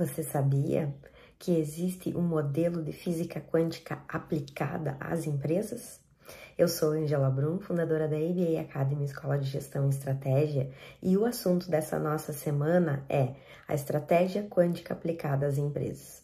[0.00, 0.94] Você sabia
[1.38, 6.00] que existe um modelo de física quântica aplicada às empresas?
[6.56, 10.70] Eu sou Angela Brum, fundadora da ABA Academy Escola de Gestão e Estratégia,
[11.02, 13.34] e o assunto dessa nossa semana é
[13.68, 16.22] a estratégia quântica aplicada às empresas.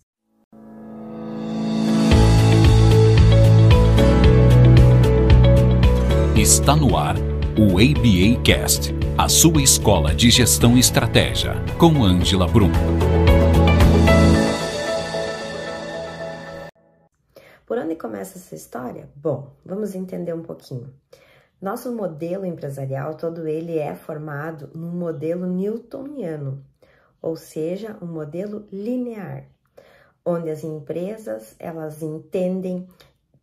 [6.34, 7.16] Está no ar
[7.58, 12.72] o ABA Cast, a sua escola de gestão e estratégia, com Angela Brum.
[17.66, 19.10] Por onde começa essa história?
[19.16, 20.94] Bom, vamos entender um pouquinho.
[21.60, 26.64] Nosso modelo empresarial, todo ele é formado num modelo newtoniano,
[27.20, 29.46] ou seja, um modelo linear,
[30.24, 32.86] onde as empresas, elas entendem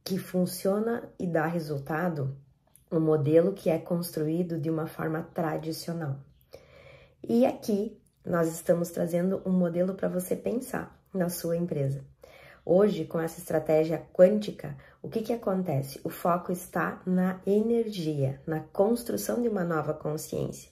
[0.06, 2.34] que funciona e dá resultado
[2.90, 6.16] um modelo que é construído de uma forma tradicional.
[7.28, 12.13] E aqui nós estamos trazendo um modelo para você pensar na sua empresa.
[12.66, 16.00] Hoje, com essa estratégia quântica, o que, que acontece?
[16.04, 20.72] O foco está na energia, na construção de uma nova consciência.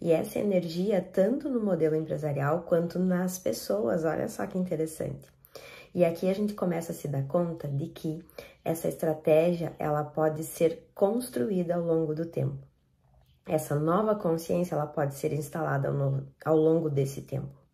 [0.00, 5.30] E essa energia, tanto no modelo empresarial quanto nas pessoas, olha só que interessante.
[5.94, 8.24] E aqui a gente começa a se dar conta de que
[8.64, 12.58] essa estratégia ela pode ser construída ao longo do tempo.
[13.46, 15.88] Essa nova consciência ela pode ser instalada
[16.44, 17.65] ao, longo desse tempo.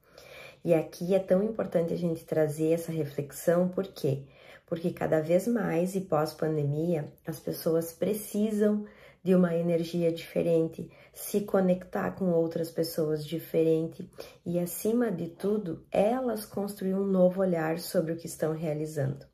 [0.65, 4.23] E aqui é tão importante a gente trazer essa reflexão, por quê?
[4.67, 8.87] Porque cada vez mais e pós-pandemia, as pessoas precisam
[9.23, 14.09] de uma energia diferente, se conectar com outras pessoas diferente
[14.45, 19.27] e, acima de tudo, elas construir um novo olhar sobre o que estão realizando.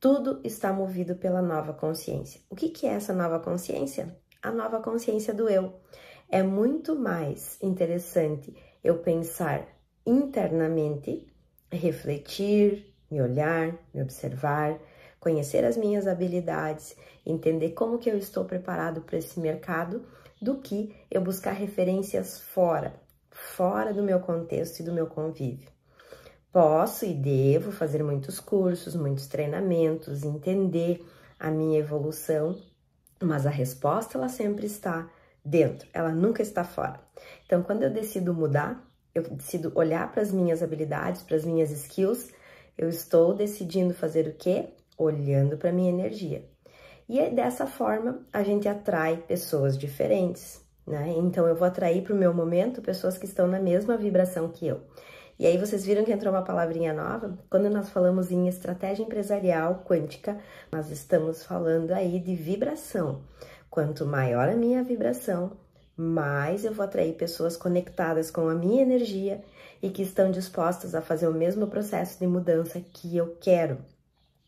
[0.00, 2.40] Tudo está movido pela nova consciência.
[2.48, 4.16] O que, que é essa nova consciência?
[4.40, 5.74] A nova consciência do eu.
[6.28, 9.66] É muito mais interessante eu pensar
[10.08, 11.26] internamente,
[11.70, 14.78] refletir, me olhar, me observar,
[15.20, 20.02] conhecer as minhas habilidades, entender como que eu estou preparado para esse mercado,
[20.40, 22.94] do que eu buscar referências fora,
[23.30, 25.68] fora do meu contexto e do meu convívio.
[26.50, 31.04] Posso e devo fazer muitos cursos, muitos treinamentos, entender
[31.38, 32.58] a minha evolução,
[33.20, 35.10] mas a resposta ela sempre está
[35.44, 37.00] dentro, ela nunca está fora.
[37.44, 38.87] Então, quando eu decido mudar,
[39.18, 42.30] eu decido olhar para as minhas habilidades, para as minhas skills,
[42.76, 44.68] eu estou decidindo fazer o quê?
[44.98, 46.44] olhando para minha energia.
[47.08, 51.14] E é dessa forma a gente atrai pessoas diferentes, né?
[51.16, 54.66] Então eu vou atrair para o meu momento pessoas que estão na mesma vibração que
[54.66, 54.82] eu.
[55.38, 57.38] E aí vocês viram que entrou uma palavrinha nova?
[57.48, 60.36] Quando nós falamos em estratégia empresarial quântica,
[60.70, 63.22] nós estamos falando aí de vibração.
[63.70, 65.52] Quanto maior a minha vibração,
[66.00, 69.42] mais eu vou atrair pessoas conectadas com a minha energia
[69.82, 73.78] e que estão dispostas a fazer o mesmo processo de mudança que eu quero.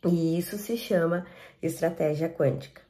[0.06, 1.26] E isso se chama
[1.60, 2.80] estratégia quântica.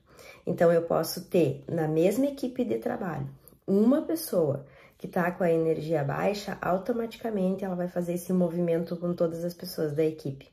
[0.46, 3.28] Então, eu posso ter na mesma equipe de trabalho
[3.66, 4.66] uma pessoa
[4.98, 9.54] que está com a energia baixa, automaticamente ela vai fazer esse movimento com todas as
[9.54, 10.48] pessoas da equipe.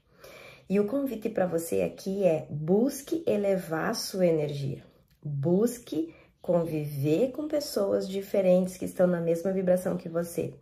[0.69, 4.81] E o convite para você aqui é busque elevar sua energia,
[5.21, 6.13] busque
[6.47, 10.53] conviver com pessoas diferentes que estão na mesma vibração que você,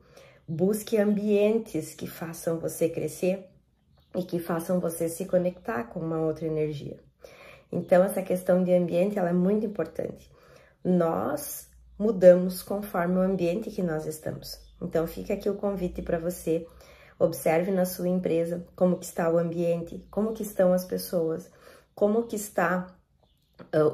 [0.48, 3.48] busque ambientes que façam você crescer
[4.16, 6.98] e que façam você se conectar com uma outra energia.
[7.72, 10.32] Então, essa questão de ambiente ela é muito importante.
[10.84, 11.70] Nós
[12.00, 14.60] mudamos conforme o ambiente que nós estamos.
[14.82, 16.66] Então, fica aqui o convite para você.
[17.20, 21.48] Observe na sua empresa como que está o ambiente, como que estão as pessoas,
[21.94, 22.88] como que está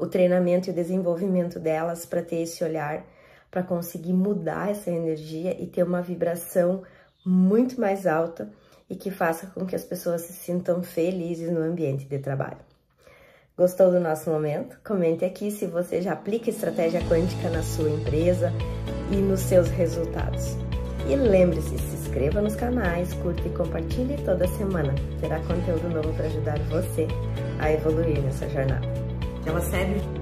[0.00, 3.04] o treinamento e o desenvolvimento delas para ter esse olhar,
[3.50, 6.82] para conseguir mudar essa energia e ter uma vibração
[7.24, 8.50] muito mais alta
[8.88, 12.58] e que faça com que as pessoas se sintam felizes no ambiente de trabalho.
[13.56, 14.78] Gostou do nosso momento?
[14.82, 18.52] Comente aqui se você já aplica estratégia quântica na sua empresa
[19.10, 20.56] e nos seus resultados.
[21.08, 24.94] E lembre-se, se inscreva nos canais, curta e compartilhe toda semana.
[25.20, 27.06] Terá conteúdo novo para ajudar você
[27.58, 29.01] a evoluir nessa jornada.
[29.44, 30.21] Ela serve